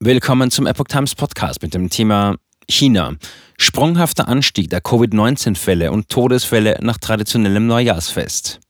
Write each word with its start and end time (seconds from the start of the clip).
Willkommen 0.00 0.52
zum 0.52 0.68
Epoch 0.68 0.86
Times 0.86 1.16
Podcast 1.16 1.60
mit 1.60 1.74
dem 1.74 1.90
Thema 1.90 2.36
China. 2.70 3.16
Sprunghafter 3.58 4.28
Anstieg 4.28 4.70
der 4.70 4.80
Covid-19-Fälle 4.80 5.90
und 5.90 6.08
Todesfälle 6.08 6.78
nach 6.82 6.98
traditionellem 6.98 7.66
Neujahrsfest. 7.66 8.60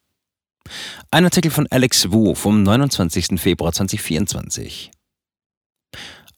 Ein 1.11 1.25
Artikel 1.25 1.51
von 1.51 1.67
Alex 1.69 2.11
Wu 2.11 2.35
vom 2.35 2.63
29. 2.63 3.39
Februar 3.39 3.75
2024. 3.75 4.91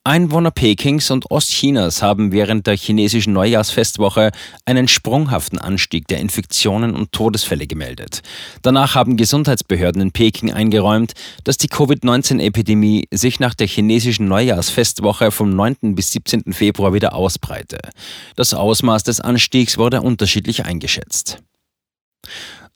Einwohner 0.03 0.49
Pekings 0.49 1.11
und 1.11 1.29
Ostchinas 1.29 2.01
haben 2.01 2.31
während 2.31 2.65
der 2.65 2.75
chinesischen 2.75 3.33
Neujahrsfestwoche 3.33 4.31
einen 4.65 4.87
sprunghaften 4.87 5.59
Anstieg 5.59 6.07
der 6.07 6.17
Infektionen 6.17 6.95
und 6.95 7.11
Todesfälle 7.11 7.67
gemeldet. 7.67 8.23
Danach 8.63 8.95
haben 8.95 9.15
Gesundheitsbehörden 9.15 10.01
in 10.01 10.11
Peking 10.11 10.51
eingeräumt, 10.51 11.13
dass 11.43 11.57
die 11.57 11.67
Covid-19-Epidemie 11.67 13.09
sich 13.11 13.39
nach 13.39 13.53
der 13.53 13.67
chinesischen 13.67 14.27
Neujahrsfestwoche 14.27 15.29
vom 15.29 15.55
9. 15.55 15.93
bis 15.93 16.13
17. 16.13 16.51
Februar 16.51 16.95
wieder 16.95 17.13
ausbreite. 17.13 17.77
Das 18.35 18.55
Ausmaß 18.55 19.03
des 19.03 19.21
Anstiegs 19.21 19.77
wurde 19.77 20.01
unterschiedlich 20.01 20.65
eingeschätzt. 20.65 21.43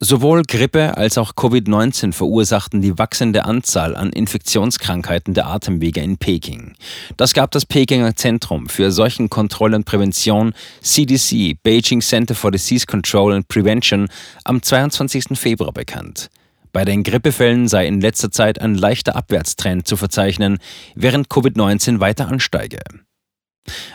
Sowohl 0.01 0.43
Grippe 0.43 0.97
als 0.97 1.17
auch 1.17 1.33
Covid-19 1.35 2.11
verursachten 2.11 2.81
die 2.81 2.97
wachsende 2.97 3.45
Anzahl 3.45 3.95
an 3.95 4.09
Infektionskrankheiten 4.09 5.33
der 5.33 5.47
Atemwege 5.47 6.01
in 6.01 6.17
Peking. 6.17 6.73
Das 7.15 7.33
gab 7.33 7.51
das 7.51 7.65
Pekinger 7.65 8.13
Zentrum 8.15 8.67
für 8.67 8.91
Seuchenkontrolle 8.91 9.77
und 9.77 9.85
Prävention 9.85 10.53
CDC 10.81 11.57
Beijing 11.63 12.01
Center 12.01 12.35
for 12.35 12.51
Disease 12.51 12.85
Control 12.85 13.33
and 13.33 13.47
Prevention 13.47 14.09
am 14.43 14.61
22. 14.61 15.39
Februar 15.39 15.71
bekannt. 15.71 16.29
Bei 16.73 16.83
den 16.83 17.03
Grippefällen 17.03 17.69
sei 17.69 17.87
in 17.87 18.01
letzter 18.01 18.31
Zeit 18.31 18.59
ein 18.59 18.75
leichter 18.75 19.15
Abwärtstrend 19.15 19.87
zu 19.87 19.95
verzeichnen, 19.95 20.57
während 20.95 21.29
Covid-19 21.29 22.01
weiter 22.01 22.27
ansteige. 22.27 22.79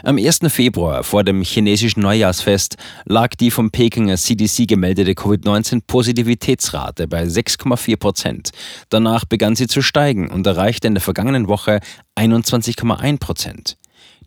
Am 0.03 0.17
1. 0.17 0.41
Februar 0.49 1.05
vor 1.05 1.25
dem 1.25 1.43
chinesischen 1.43 2.01
Neujahrsfest 2.01 2.77
lag 3.05 3.35
die 3.35 3.51
vom 3.51 3.71
Pekinger 3.71 4.17
CDC 4.17 4.67
gemeldete 4.67 5.15
Covid-19-Positivitätsrate 5.15 7.07
bei 7.07 7.25
6,4 7.25 7.97
Prozent. 7.97 8.51
Danach 8.89 9.25
begann 9.25 9.57
sie 9.57 9.67
zu 9.67 9.83
steigen 9.83 10.31
und 10.31 10.47
erreichte 10.47 10.89
in 10.89 10.95
der 10.95 11.03
vergangenen 11.03 11.49
Woche 11.49 11.81
21,1 12.17 13.19
Prozent. 13.19 13.77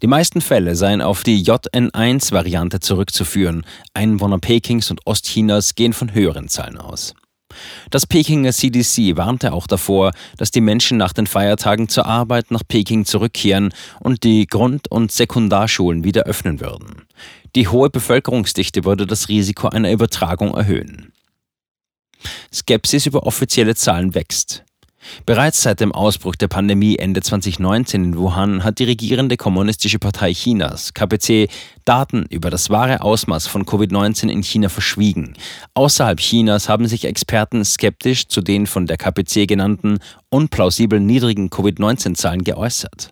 Die 0.01 0.07
meisten 0.07 0.41
Fälle 0.41 0.75
seien 0.75 1.01
auf 1.01 1.23
die 1.23 1.43
JN1-Variante 1.43 2.79
zurückzuführen. 2.79 3.65
Einwohner 3.93 4.39
Pekings 4.39 4.91
und 4.91 5.01
Ostchinas 5.05 5.75
gehen 5.75 5.93
von 5.93 6.13
höheren 6.13 6.49
Zahlen 6.49 6.77
aus. 6.77 7.15
Das 7.89 8.05
Pekinger 8.05 8.51
CDC 8.51 9.17
warnte 9.17 9.53
auch 9.53 9.67
davor, 9.67 10.11
dass 10.37 10.51
die 10.51 10.61
Menschen 10.61 10.97
nach 10.97 11.13
den 11.13 11.27
Feiertagen 11.27 11.89
zur 11.89 12.05
Arbeit 12.05 12.51
nach 12.51 12.63
Peking 12.67 13.05
zurückkehren 13.05 13.73
und 13.99 14.23
die 14.23 14.47
Grund- 14.47 14.89
und 14.89 15.11
Sekundarschulen 15.11 16.03
wieder 16.03 16.23
öffnen 16.23 16.59
würden. 16.59 17.03
Die 17.55 17.67
hohe 17.67 17.89
Bevölkerungsdichte 17.89 18.83
würde 18.83 19.05
das 19.05 19.29
Risiko 19.29 19.67
einer 19.67 19.91
Übertragung 19.91 20.55
erhöhen. 20.55 21.13
Skepsis 22.51 23.05
über 23.05 23.25
offizielle 23.25 23.75
Zahlen 23.75 24.15
wächst. 24.15 24.63
Bereits 25.25 25.61
seit 25.61 25.79
dem 25.79 25.91
Ausbruch 25.91 26.35
der 26.35 26.47
Pandemie 26.47 26.97
Ende 26.97 27.21
2019 27.21 28.03
in 28.03 28.17
Wuhan 28.17 28.63
hat 28.63 28.79
die 28.79 28.85
regierende 28.85 29.37
Kommunistische 29.37 29.99
Partei 29.99 30.33
Chinas, 30.33 30.93
KPC, 30.93 31.49
Daten 31.85 32.25
über 32.29 32.49
das 32.49 32.69
wahre 32.69 33.01
Ausmaß 33.01 33.47
von 33.47 33.65
Covid-19 33.65 34.29
in 34.29 34.43
China 34.43 34.69
verschwiegen. 34.69 35.33
Außerhalb 35.73 36.19
Chinas 36.19 36.69
haben 36.69 36.87
sich 36.87 37.05
Experten 37.05 37.63
skeptisch 37.65 38.27
zu 38.27 38.41
den 38.41 38.67
von 38.67 38.87
der 38.87 38.97
KPC 38.97 39.47
genannten 39.47 39.99
unplausibel 40.29 40.99
niedrigen 40.99 41.49
Covid-19-Zahlen 41.49 42.43
geäußert. 42.43 43.09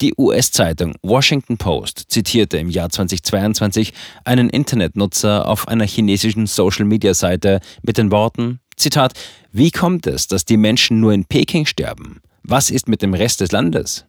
Die 0.00 0.14
US-Zeitung 0.16 0.94
Washington 1.02 1.56
Post 1.58 2.04
zitierte 2.08 2.58
im 2.58 2.70
Jahr 2.70 2.90
2022 2.90 3.92
einen 4.24 4.50
Internetnutzer 4.50 5.48
auf 5.48 5.68
einer 5.68 5.86
chinesischen 5.86 6.46
Social-Media-Seite 6.46 7.60
mit 7.82 7.98
den 7.98 8.10
Worten 8.10 8.60
Zitat, 8.78 9.12
wie 9.52 9.70
kommt 9.70 10.06
es, 10.06 10.28
dass 10.28 10.44
die 10.44 10.56
Menschen 10.56 11.00
nur 11.00 11.12
in 11.12 11.24
Peking 11.24 11.66
sterben? 11.66 12.20
Was 12.42 12.70
ist 12.70 12.88
mit 12.88 13.02
dem 13.02 13.12
Rest 13.12 13.40
des 13.40 13.52
Landes? 13.52 14.06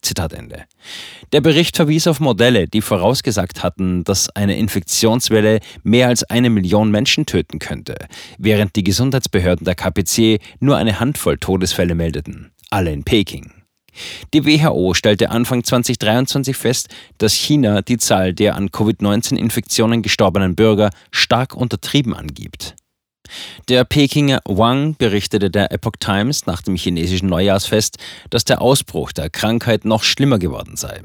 Zitat 0.00 0.32
Ende. 0.32 0.64
Der 1.32 1.40
Bericht 1.40 1.76
verwies 1.76 2.06
auf 2.06 2.20
Modelle, 2.20 2.66
die 2.66 2.80
vorausgesagt 2.80 3.62
hatten, 3.62 4.04
dass 4.04 4.30
eine 4.30 4.56
Infektionswelle 4.56 5.60
mehr 5.82 6.08
als 6.08 6.24
eine 6.24 6.50
Million 6.50 6.90
Menschen 6.90 7.26
töten 7.26 7.58
könnte, 7.58 7.94
während 8.38 8.74
die 8.76 8.84
Gesundheitsbehörden 8.84 9.64
der 9.64 9.74
KPC 9.74 10.40
nur 10.60 10.76
eine 10.76 10.98
Handvoll 10.98 11.38
Todesfälle 11.38 11.94
meldeten, 11.94 12.52
alle 12.70 12.92
in 12.92 13.04
Peking. 13.04 13.52
Die 14.32 14.46
WHO 14.46 14.94
stellte 14.94 15.30
Anfang 15.30 15.64
2023 15.64 16.56
fest, 16.56 16.88
dass 17.18 17.34
China 17.34 17.82
die 17.82 17.98
Zahl 17.98 18.32
der 18.32 18.56
an 18.56 18.70
Covid-19-Infektionen 18.70 20.02
gestorbenen 20.02 20.56
Bürger 20.56 20.90
stark 21.10 21.54
untertrieben 21.54 22.14
angibt. 22.14 22.74
Der 23.68 23.84
Pekinger 23.84 24.40
Wang 24.44 24.96
berichtete 24.96 25.50
der 25.50 25.72
Epoch 25.72 25.96
Times 25.98 26.46
nach 26.46 26.62
dem 26.62 26.76
chinesischen 26.76 27.28
Neujahrsfest, 27.28 27.98
dass 28.30 28.44
der 28.44 28.60
Ausbruch 28.60 29.12
der 29.12 29.30
Krankheit 29.30 29.84
noch 29.84 30.02
schlimmer 30.02 30.38
geworden 30.38 30.76
sei. 30.76 31.02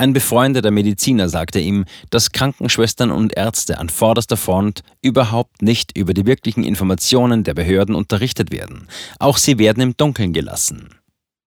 Ein 0.00 0.14
befreundeter 0.14 0.70
Mediziner 0.70 1.28
sagte 1.28 1.60
ihm, 1.60 1.84
dass 2.08 2.32
Krankenschwestern 2.32 3.10
und 3.10 3.36
Ärzte 3.36 3.78
an 3.78 3.90
vorderster 3.90 4.38
Front 4.38 4.82
überhaupt 5.02 5.60
nicht 5.60 5.96
über 5.96 6.14
die 6.14 6.24
wirklichen 6.24 6.64
Informationen 6.64 7.44
der 7.44 7.52
Behörden 7.52 7.94
unterrichtet 7.94 8.50
werden. 8.50 8.88
Auch 9.18 9.36
sie 9.36 9.58
werden 9.58 9.82
im 9.82 9.96
Dunkeln 9.98 10.32
gelassen. 10.32 10.94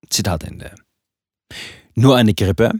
Zitat 0.07 0.43
Ende. 0.43 0.75
Nur 1.95 2.15
eine 2.15 2.35
Grippe? 2.35 2.73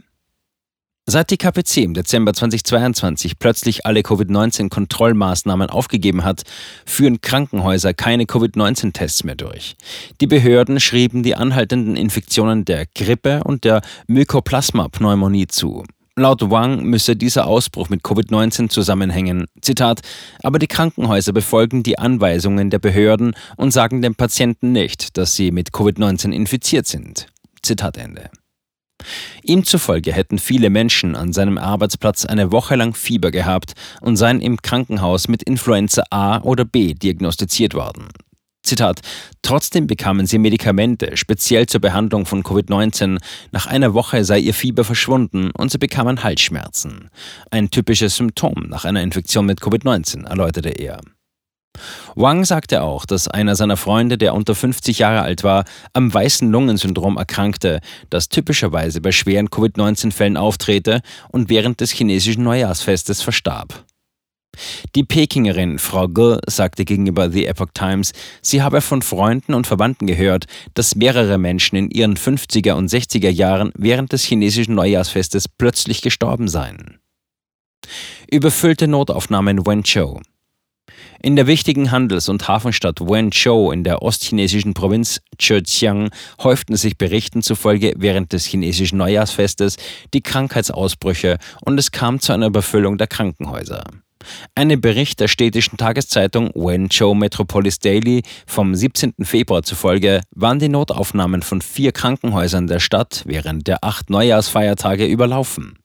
Seit 1.06 1.30
die 1.30 1.36
KPC 1.36 1.78
im 1.78 1.92
Dezember 1.92 2.32
2022 2.32 3.38
plötzlich 3.38 3.84
alle 3.84 4.00
Covid-19-Kontrollmaßnahmen 4.00 5.68
aufgegeben 5.68 6.24
hat, 6.24 6.44
führen 6.86 7.20
Krankenhäuser 7.20 7.92
keine 7.92 8.24
Covid-19-Tests 8.24 9.22
mehr 9.24 9.34
durch. 9.34 9.76
Die 10.22 10.26
Behörden 10.26 10.80
schrieben 10.80 11.22
die 11.22 11.36
anhaltenden 11.36 11.96
Infektionen 11.96 12.64
der 12.64 12.86
Grippe 12.86 13.44
und 13.44 13.64
der 13.64 13.82
Mykoplasma-Pneumonie 14.06 15.46
zu. 15.46 15.84
Laut 16.16 16.48
Wang 16.50 16.84
müsse 16.84 17.16
dieser 17.16 17.48
Ausbruch 17.48 17.90
mit 17.90 18.00
Covid-19 18.00 18.70
zusammenhängen. 18.70 19.44
Zitat, 19.60 20.00
aber 20.42 20.58
die 20.58 20.68
Krankenhäuser 20.68 21.34
befolgen 21.34 21.82
die 21.82 21.98
Anweisungen 21.98 22.70
der 22.70 22.78
Behörden 22.78 23.34
und 23.56 23.72
sagen 23.72 24.00
dem 24.00 24.14
Patienten 24.14 24.72
nicht, 24.72 25.18
dass 25.18 25.36
sie 25.36 25.50
mit 25.50 25.68
Covid-19 25.70 26.32
infiziert 26.32 26.86
sind. 26.86 27.26
Zitat 27.62 27.98
Ende. 27.98 28.30
Ihm 29.42 29.64
zufolge 29.64 30.12
hätten 30.12 30.38
viele 30.38 30.70
Menschen 30.70 31.16
an 31.16 31.32
seinem 31.32 31.58
Arbeitsplatz 31.58 32.24
eine 32.24 32.52
Woche 32.52 32.76
lang 32.76 32.94
Fieber 32.94 33.30
gehabt 33.30 33.72
und 34.00 34.16
seien 34.16 34.40
im 34.40 34.60
Krankenhaus 34.60 35.28
mit 35.28 35.42
Influenza 35.42 36.04
A 36.10 36.40
oder 36.40 36.64
B 36.64 36.94
diagnostiziert 36.94 37.74
worden. 37.74 38.08
Zitat, 38.64 39.02
trotzdem 39.42 39.86
bekamen 39.86 40.26
sie 40.26 40.38
Medikamente, 40.38 41.18
speziell 41.18 41.66
zur 41.66 41.82
Behandlung 41.82 42.24
von 42.24 42.42
Covid-19. 42.42 43.18
Nach 43.52 43.66
einer 43.66 43.92
Woche 43.92 44.24
sei 44.24 44.38
ihr 44.38 44.54
Fieber 44.54 44.84
verschwunden 44.84 45.50
und 45.50 45.70
sie 45.70 45.78
bekamen 45.78 46.24
Halsschmerzen. 46.24 47.10
Ein 47.50 47.68
typisches 47.70 48.16
Symptom 48.16 48.66
nach 48.68 48.86
einer 48.86 49.02
Infektion 49.02 49.44
mit 49.44 49.60
Covid-19, 49.60 50.26
erläuterte 50.26 50.70
er. 50.70 51.00
Wang 52.14 52.44
sagte 52.44 52.82
auch, 52.82 53.04
dass 53.06 53.28
einer 53.28 53.56
seiner 53.56 53.76
Freunde, 53.76 54.18
der 54.18 54.34
unter 54.34 54.54
50 54.54 54.98
Jahre 54.98 55.22
alt 55.22 55.42
war, 55.44 55.64
am 55.92 56.12
weißen 56.12 56.50
Lungensyndrom 56.50 57.16
erkrankte, 57.16 57.80
das 58.10 58.28
typischerweise 58.28 59.00
bei 59.00 59.12
schweren 59.12 59.50
Covid-19-Fällen 59.50 60.36
auftrete 60.36 61.00
und 61.30 61.48
während 61.48 61.80
des 61.80 61.90
chinesischen 61.90 62.44
Neujahrsfestes 62.44 63.22
verstarb. 63.22 63.84
Die 64.94 65.02
Pekingerin 65.02 65.78
Frau 65.78 66.06
Ge 66.06 66.38
sagte 66.46 66.84
gegenüber 66.84 67.30
The 67.30 67.46
Epoch 67.46 67.70
Times, 67.74 68.12
sie 68.40 68.62
habe 68.62 68.80
von 68.80 69.02
Freunden 69.02 69.54
und 69.54 69.66
Verwandten 69.66 70.06
gehört, 70.06 70.46
dass 70.74 70.94
mehrere 70.94 71.38
Menschen 71.38 71.76
in 71.76 71.90
ihren 71.90 72.16
50er 72.16 72.74
und 72.74 72.88
60er 72.88 73.30
Jahren 73.30 73.72
während 73.76 74.12
des 74.12 74.22
chinesischen 74.22 74.76
Neujahrsfestes 74.76 75.48
plötzlich 75.48 76.02
gestorben 76.02 76.46
seien. 76.46 77.00
Überfüllte 78.30 78.88
Notaufnahme 78.88 79.50
in 79.50 79.66
Wenzhou. 79.66 80.20
In 81.22 81.36
der 81.36 81.46
wichtigen 81.46 81.90
Handels- 81.90 82.28
und 82.28 82.48
Hafenstadt 82.48 83.00
Wenzhou 83.00 83.70
in 83.70 83.84
der 83.84 84.02
ostchinesischen 84.02 84.74
Provinz 84.74 85.20
Zhejiang 85.38 86.10
häuften 86.42 86.76
sich 86.76 86.98
Berichten 86.98 87.42
zufolge 87.42 87.94
während 87.96 88.32
des 88.32 88.44
chinesischen 88.44 88.98
Neujahrsfestes 88.98 89.76
die 90.12 90.22
Krankheitsausbrüche 90.22 91.38
und 91.64 91.78
es 91.78 91.90
kam 91.92 92.20
zu 92.20 92.32
einer 92.32 92.46
Überfüllung 92.46 92.98
der 92.98 93.06
Krankenhäuser. 93.06 93.84
Einem 94.54 94.80
Bericht 94.80 95.20
der 95.20 95.28
städtischen 95.28 95.76
Tageszeitung 95.76 96.50
Wenzhou 96.54 97.14
Metropolis 97.14 97.78
Daily 97.78 98.22
vom 98.46 98.74
17. 98.74 99.14
Februar 99.22 99.62
zufolge 99.62 100.22
waren 100.30 100.58
die 100.58 100.68
Notaufnahmen 100.68 101.42
von 101.42 101.60
vier 101.60 101.92
Krankenhäusern 101.92 102.66
der 102.66 102.80
Stadt 102.80 103.22
während 103.26 103.66
der 103.66 103.84
acht 103.84 104.10
Neujahrsfeiertage 104.10 105.06
überlaufen. 105.06 105.78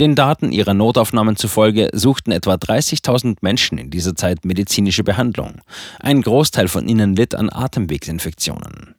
Den 0.00 0.14
Daten 0.14 0.52
ihrer 0.52 0.74
Notaufnahmen 0.74 1.36
zufolge 1.36 1.90
suchten 1.92 2.32
etwa 2.32 2.54
30.000 2.54 3.38
Menschen 3.40 3.78
in 3.78 3.90
dieser 3.90 4.14
Zeit 4.14 4.44
medizinische 4.44 5.04
Behandlung. 5.04 5.60
Ein 6.00 6.22
Großteil 6.22 6.68
von 6.68 6.88
ihnen 6.88 7.16
litt 7.16 7.34
an 7.34 7.50
Atemwegsinfektionen. 7.50 8.94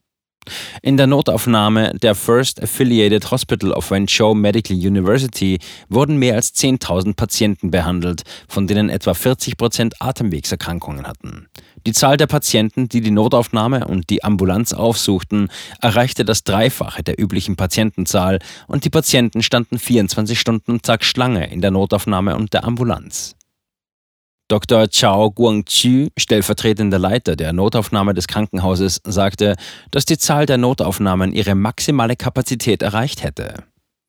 In 0.82 0.98
der 0.98 1.08
Notaufnahme 1.08 1.94
der 2.02 2.16
First 2.16 2.62
Affiliated 2.62 3.32
Hospital 3.32 3.72
of 3.72 3.90
Wenzhou 3.92 4.34
Medical 4.34 4.76
University 4.76 5.60
wurden 5.90 6.18
mehr 6.18 6.36
als 6.36 6.54
10.000 6.56 7.16
Patienten 7.16 7.72
behandelt, 7.72 8.24
von 8.48 8.68
denen 8.68 8.90
etwa 8.90 9.14
40 9.14 9.58
Prozent 9.58 10.02
Atemwegserkrankungen 10.02 11.08
hatten. 11.08 11.48
Die 11.86 11.94
Zahl 11.94 12.18
der 12.18 12.28
Patienten, 12.28 12.88
die 12.88 13.02
die 13.02 13.12
Notaufnahme 13.12 13.88
und 13.88 14.10
die 14.10 14.24
Ambulanz 14.24 14.74
aufsuchten, 14.74 15.50
erreichte 15.82 16.24
das 16.24 16.44
Dreifache 16.44 17.04
der 17.04 17.20
üblichen 17.20 17.56
Patientenzahl 17.56 18.40
und 18.68 18.86
die 18.86 18.90
Patienten 18.90 19.44
standen 19.44 19.80
24 19.80 20.40
Stunden 20.40 20.82
Tag 20.82 21.04
Schlange 21.04 21.52
in 21.52 21.62
der 21.62 21.72
Notaufnahme 21.72 22.36
und 22.36 22.54
der 22.54 22.64
Ambulanz. 22.64 23.36
Dr. 24.50 24.90
Chao 24.90 25.32
Guangqu, 25.32 26.10
stellvertretender 26.18 27.00
Leiter 27.00 27.36
der 27.36 27.54
Notaufnahme 27.54 28.14
des 28.14 28.28
Krankenhauses, 28.28 29.02
sagte, 29.06 29.56
dass 29.90 30.06
die 30.06 30.18
Zahl 30.18 30.46
der 30.46 30.58
Notaufnahmen 30.58 31.32
ihre 31.32 31.56
maximale 31.56 32.16
Kapazität 32.16 32.82
erreicht 32.82 33.24
hätte. 33.24 33.64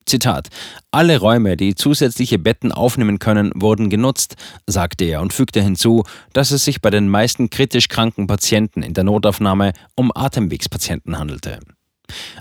Zitat: 0.06 0.48
Alle 0.90 1.18
Räume, 1.18 1.56
die 1.56 1.74
zusätzliche 1.74 2.38
Betten 2.38 2.72
aufnehmen 2.72 3.18
können, 3.18 3.52
wurden 3.54 3.88
genutzt, 3.88 4.36
sagte 4.66 5.04
er 5.04 5.22
und 5.22 5.32
fügte 5.32 5.62
hinzu, 5.62 6.02
dass 6.32 6.50
es 6.50 6.64
sich 6.64 6.82
bei 6.82 6.90
den 6.90 7.08
meisten 7.08 7.48
kritisch 7.48 7.88
kranken 7.88 8.26
Patienten 8.26 8.82
in 8.82 8.92
der 8.92 9.04
Notaufnahme 9.04 9.72
um 9.94 10.12
Atemwegspatienten 10.14 11.18
handelte. 11.18 11.60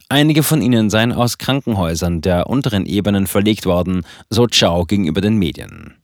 Einige 0.09 0.43
von 0.43 0.61
ihnen 0.61 0.89
seien 0.89 1.13
aus 1.13 1.37
Krankenhäusern 1.37 2.21
der 2.21 2.49
unteren 2.49 2.85
Ebenen 2.85 3.27
verlegt 3.27 3.65
worden, 3.65 4.05
so 4.29 4.47
Chao 4.47 4.85
gegenüber 4.85 5.21
den 5.21 5.37
Medien. 5.37 6.02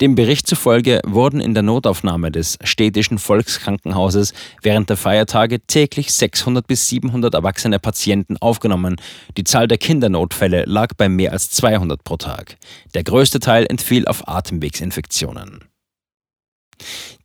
Dem 0.00 0.14
Bericht 0.14 0.46
zufolge 0.46 1.00
wurden 1.04 1.40
in 1.40 1.54
der 1.54 1.62
Notaufnahme 1.62 2.30
des 2.30 2.58
städtischen 2.62 3.18
Volkskrankenhauses 3.18 4.32
während 4.62 4.90
der 4.90 4.96
Feiertage 4.96 5.60
täglich 5.66 6.12
600 6.12 6.66
bis 6.66 6.88
700 6.88 7.34
erwachsene 7.34 7.78
Patienten 7.78 8.36
aufgenommen. 8.36 8.96
Die 9.36 9.44
Zahl 9.44 9.68
der 9.68 9.78
Kindernotfälle 9.78 10.64
lag 10.66 10.94
bei 10.96 11.08
mehr 11.08 11.32
als 11.32 11.50
200 11.50 12.04
pro 12.04 12.16
Tag. 12.16 12.56
Der 12.94 13.04
größte 13.04 13.40
Teil 13.40 13.66
entfiel 13.68 14.06
auf 14.06 14.26
Atemwegsinfektionen. 14.26 15.64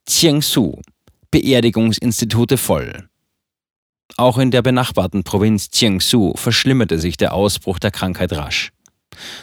Jiangsu 0.08 0.82
Beerdigungsinstitute 1.32 2.58
voll. 2.58 3.08
Auch 4.18 4.38
in 4.38 4.52
der 4.52 4.62
benachbarten 4.62 5.24
Provinz 5.24 5.70
Jiangsu 5.74 6.34
verschlimmerte 6.36 7.00
sich 7.00 7.18
der 7.18 7.34
Ausbruch 7.34 7.80
der 7.80 7.90
Krankheit 7.90 8.34
rasch. 8.34 8.72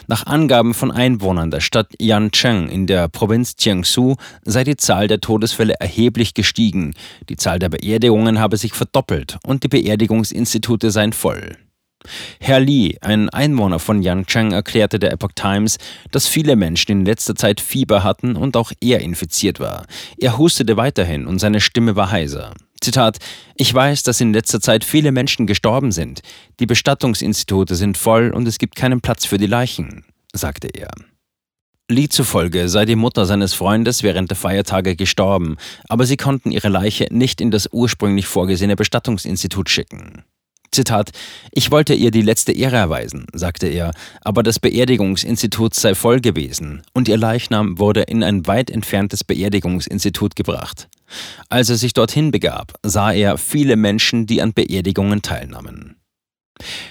Nach 0.07 0.25
Angaben 0.25 0.73
von 0.73 0.91
Einwohnern 0.91 1.51
der 1.51 1.61
Stadt 1.61 1.87
Yancheng 1.99 2.69
in 2.69 2.87
der 2.87 3.07
Provinz 3.07 3.55
Jiangsu 3.59 4.15
sei 4.43 4.63
die 4.63 4.77
Zahl 4.77 5.07
der 5.07 5.21
Todesfälle 5.21 5.75
erheblich 5.79 6.33
gestiegen, 6.33 6.93
die 7.29 7.37
Zahl 7.37 7.59
der 7.59 7.69
Beerdigungen 7.69 8.39
habe 8.39 8.57
sich 8.57 8.73
verdoppelt 8.73 9.37
und 9.45 9.63
die 9.63 9.67
Beerdigungsinstitute 9.67 10.91
seien 10.91 11.13
voll. 11.13 11.57
Herr 12.39 12.59
Li, 12.59 12.97
ein 13.01 13.29
Einwohner 13.29 13.79
von 13.79 14.01
Yancheng, 14.01 14.51
erklärte 14.51 14.99
der 14.99 15.11
Epoch 15.11 15.33
Times, 15.35 15.77
dass 16.11 16.27
viele 16.27 16.55
Menschen 16.55 16.91
in 16.91 17.05
letzter 17.05 17.35
Zeit 17.35 17.61
Fieber 17.61 18.03
hatten 18.03 18.35
und 18.35 18.57
auch 18.57 18.71
er 18.81 19.01
infiziert 19.01 19.59
war. 19.59 19.85
Er 20.17 20.37
hustete 20.37 20.77
weiterhin 20.77 21.27
und 21.27 21.39
seine 21.39 21.61
Stimme 21.61 21.95
war 21.95 22.11
heiser. 22.11 22.53
Zitat, 22.81 23.19
ich 23.55 23.73
weiß, 23.73 24.03
dass 24.03 24.21
in 24.21 24.33
letzter 24.33 24.59
Zeit 24.59 24.83
viele 24.83 25.11
Menschen 25.11 25.45
gestorben 25.45 25.91
sind. 25.91 26.21
Die 26.59 26.65
Bestattungsinstitute 26.65 27.75
sind 27.75 27.97
voll 27.97 28.31
und 28.31 28.47
es 28.47 28.57
gibt 28.57 28.75
keinen 28.75 29.01
Platz 29.01 29.25
für 29.25 29.37
die 29.37 29.47
Leichen, 29.47 30.03
sagte 30.33 30.67
er. 30.67 30.89
Lee 31.91 32.09
zufolge 32.09 32.69
sei 32.69 32.85
die 32.85 32.95
Mutter 32.95 33.25
seines 33.25 33.53
Freundes 33.53 34.01
während 34.01 34.31
der 34.31 34.37
Feiertage 34.37 34.95
gestorben, 34.95 35.57
aber 35.89 36.05
sie 36.05 36.17
konnten 36.17 36.51
ihre 36.51 36.69
Leiche 36.69 37.07
nicht 37.11 37.41
in 37.41 37.51
das 37.51 37.69
ursprünglich 37.71 38.27
vorgesehene 38.27 38.75
Bestattungsinstitut 38.75 39.69
schicken. 39.69 40.23
Zitat, 40.73 41.11
ich 41.51 41.69
wollte 41.69 41.93
ihr 41.93 42.11
die 42.11 42.21
letzte 42.21 42.53
Ehre 42.53 42.77
erweisen, 42.77 43.27
sagte 43.33 43.67
er, 43.67 43.91
aber 44.21 44.41
das 44.41 44.59
Beerdigungsinstitut 44.59 45.73
sei 45.73 45.95
voll 45.95 46.21
gewesen 46.21 46.83
und 46.93 47.09
ihr 47.09 47.17
Leichnam 47.17 47.77
wurde 47.77 48.03
in 48.03 48.23
ein 48.23 48.47
weit 48.47 48.71
entferntes 48.71 49.25
Beerdigungsinstitut 49.25 50.37
gebracht. 50.37 50.87
Als 51.49 51.69
er 51.69 51.75
sich 51.75 51.91
dorthin 51.91 52.31
begab, 52.31 52.73
sah 52.83 53.11
er 53.11 53.37
viele 53.37 53.75
Menschen, 53.75 54.27
die 54.27 54.41
an 54.41 54.53
Beerdigungen 54.53 55.21
teilnahmen. 55.21 55.97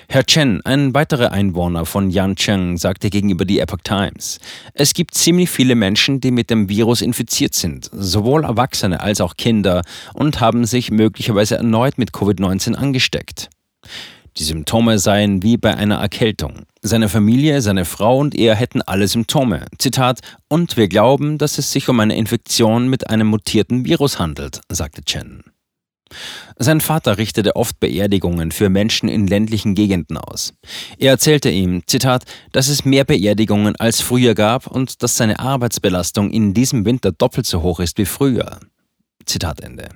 Herr 0.08 0.24
Chen, 0.24 0.60
ein 0.64 0.94
weiterer 0.94 1.32
Einwohner 1.32 1.86
von 1.86 2.10
Yancheng, 2.10 2.76
sagte 2.76 3.08
gegenüber 3.08 3.44
die 3.44 3.60
Epoch 3.60 3.78
Times, 3.84 4.40
es 4.74 4.92
gibt 4.92 5.14
ziemlich 5.14 5.48
viele 5.48 5.74
Menschen, 5.74 6.20
die 6.20 6.32
mit 6.32 6.50
dem 6.50 6.68
Virus 6.68 7.00
infiziert 7.00 7.54
sind, 7.54 7.88
sowohl 7.92 8.44
Erwachsene 8.44 9.00
als 9.00 9.20
auch 9.20 9.36
Kinder, 9.36 9.82
und 10.12 10.40
haben 10.40 10.64
sich 10.64 10.90
möglicherweise 10.90 11.56
erneut 11.56 11.98
mit 11.98 12.10
Covid-19 12.10 12.74
angesteckt. 12.74 13.48
Die 14.36 14.44
Symptome 14.44 14.98
seien 14.98 15.42
wie 15.42 15.56
bei 15.56 15.76
einer 15.76 15.96
Erkältung. 15.96 16.62
Seine 16.82 17.08
Familie, 17.08 17.60
seine 17.62 17.84
Frau 17.84 18.18
und 18.18 18.34
er 18.34 18.54
hätten 18.54 18.80
alle 18.82 19.08
Symptome. 19.08 19.66
Zitat, 19.78 20.20
und 20.48 20.76
wir 20.76 20.88
glauben, 20.88 21.36
dass 21.36 21.58
es 21.58 21.72
sich 21.72 21.88
um 21.88 22.00
eine 22.00 22.16
Infektion 22.16 22.88
mit 22.88 23.10
einem 23.10 23.26
mutierten 23.26 23.84
Virus 23.84 24.18
handelt, 24.18 24.60
sagte 24.70 25.02
Chen. 25.04 25.42
Sein 26.58 26.80
Vater 26.80 27.18
richtete 27.18 27.56
oft 27.56 27.78
Beerdigungen 27.80 28.50
für 28.50 28.68
Menschen 28.68 29.08
in 29.08 29.26
ländlichen 29.26 29.74
Gegenden 29.74 30.16
aus. 30.16 30.52
Er 30.98 31.12
erzählte 31.12 31.50
ihm, 31.50 31.82
Zitat, 31.86 32.24
dass 32.52 32.68
es 32.68 32.84
mehr 32.84 33.04
Beerdigungen 33.04 33.76
als 33.76 34.00
früher 34.00 34.34
gab 34.34 34.66
und 34.66 35.02
dass 35.02 35.16
seine 35.16 35.38
Arbeitsbelastung 35.38 36.30
in 36.30 36.52
diesem 36.52 36.84
Winter 36.84 37.12
doppelt 37.12 37.46
so 37.46 37.62
hoch 37.62 37.80
ist 37.80 37.98
wie 37.98 38.06
früher. 38.06 38.58
Zitat 39.24 39.60
Ende. 39.60 39.88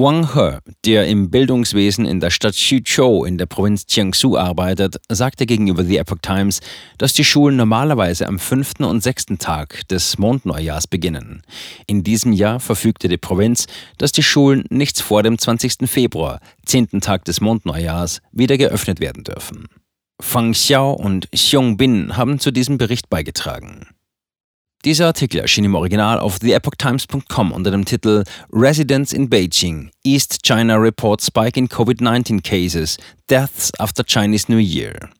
Wang 0.00 0.32
He, 0.32 0.58
der 0.84 1.08
im 1.08 1.28
Bildungswesen 1.28 2.04
in 2.06 2.20
der 2.20 2.30
Stadt 2.30 2.54
Xuzhou 2.54 3.24
in 3.24 3.36
der 3.36 3.46
Provinz 3.46 3.84
Jiangsu 3.88 4.36
arbeitet, 4.36 5.00
sagte 5.08 5.44
gegenüber 5.44 5.82
The 5.82 5.96
Epoch 5.96 6.18
Times, 6.22 6.60
dass 6.98 7.14
die 7.14 7.24
Schulen 7.24 7.56
normalerweise 7.56 8.28
am 8.28 8.38
fünften 8.38 8.84
und 8.84 9.02
sechsten 9.02 9.38
Tag 9.38 9.88
des 9.88 10.16
Mondneujahrs 10.16 10.86
beginnen. 10.86 11.42
In 11.88 12.04
diesem 12.04 12.32
Jahr 12.32 12.60
verfügte 12.60 13.08
die 13.08 13.16
Provinz, 13.16 13.66
dass 13.96 14.12
die 14.12 14.22
Schulen 14.22 14.66
nichts 14.70 15.00
vor 15.00 15.24
dem 15.24 15.36
20. 15.36 15.90
Februar, 15.90 16.38
zehnten 16.64 17.00
Tag 17.00 17.24
des 17.24 17.40
Mondneujahrs, 17.40 18.22
wieder 18.30 18.56
geöffnet 18.56 19.00
werden 19.00 19.24
dürfen. 19.24 19.66
Fang 20.22 20.52
Xiao 20.52 20.92
und 20.92 21.28
Xiong 21.32 21.76
Bin 21.76 22.16
haben 22.16 22.38
zu 22.38 22.52
diesem 22.52 22.78
Bericht 22.78 23.10
beigetragen. 23.10 23.88
Dieser 24.88 25.08
Artikel 25.08 25.40
erschien 25.40 25.66
im 25.66 25.74
Original 25.74 26.18
auf 26.18 26.38
theepochtimes.com 26.38 27.52
unter 27.52 27.70
dem 27.70 27.84
Titel 27.84 28.24
Residents 28.50 29.12
in 29.12 29.28
Beijing, 29.28 29.90
East 30.02 30.42
China 30.42 30.76
Report 30.76 31.20
Spike 31.20 31.60
in 31.60 31.68
COVID-19 31.68 32.42
Cases, 32.42 32.96
Deaths 33.28 33.70
after 33.78 34.02
Chinese 34.02 34.50
New 34.50 34.56
Year. 34.56 35.10